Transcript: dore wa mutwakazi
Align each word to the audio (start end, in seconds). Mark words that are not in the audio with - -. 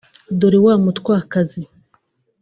dore 0.39 0.59
wa 0.65 0.75
mutwakazi 0.83 1.61